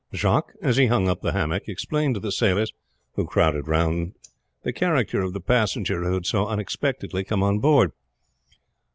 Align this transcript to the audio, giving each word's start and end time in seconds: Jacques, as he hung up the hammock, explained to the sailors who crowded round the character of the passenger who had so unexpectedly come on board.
Jacques, 0.15 0.53
as 0.63 0.77
he 0.77 0.87
hung 0.87 1.07
up 1.07 1.21
the 1.21 1.31
hammock, 1.31 1.67
explained 1.69 2.15
to 2.15 2.19
the 2.19 2.31
sailors 2.31 2.73
who 3.13 3.27
crowded 3.27 3.67
round 3.67 4.15
the 4.63 4.73
character 4.73 5.21
of 5.21 5.31
the 5.33 5.39
passenger 5.39 6.03
who 6.05 6.15
had 6.15 6.25
so 6.25 6.47
unexpectedly 6.47 7.23
come 7.23 7.43
on 7.43 7.59
board. 7.59 7.91